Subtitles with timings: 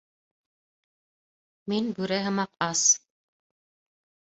[1.75, 2.87] Мин бүре һымаҡ ас